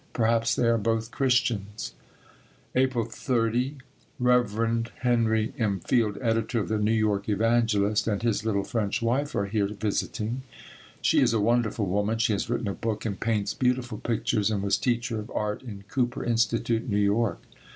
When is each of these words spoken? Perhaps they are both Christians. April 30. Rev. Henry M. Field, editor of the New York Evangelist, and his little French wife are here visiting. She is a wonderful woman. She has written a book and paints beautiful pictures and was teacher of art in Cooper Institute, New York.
Perhaps 0.13 0.55
they 0.55 0.67
are 0.67 0.79
both 0.79 1.11
Christians. 1.11 1.93
April 2.73 3.05
30. 3.05 3.77
Rev. 4.19 4.87
Henry 5.01 5.53
M. 5.59 5.79
Field, 5.79 6.17
editor 6.19 6.59
of 6.61 6.69
the 6.69 6.79
New 6.79 6.91
York 6.91 7.29
Evangelist, 7.29 8.07
and 8.07 8.23
his 8.23 8.43
little 8.43 8.63
French 8.63 8.99
wife 9.03 9.35
are 9.35 9.45
here 9.45 9.67
visiting. 9.67 10.41
She 11.03 11.21
is 11.21 11.33
a 11.33 11.39
wonderful 11.39 11.85
woman. 11.85 12.17
She 12.17 12.33
has 12.33 12.49
written 12.49 12.67
a 12.67 12.73
book 12.73 13.05
and 13.05 13.19
paints 13.19 13.53
beautiful 13.53 13.99
pictures 13.99 14.49
and 14.49 14.63
was 14.63 14.79
teacher 14.79 15.19
of 15.19 15.29
art 15.35 15.61
in 15.61 15.83
Cooper 15.87 16.23
Institute, 16.25 16.89
New 16.89 16.97
York. 16.97 17.43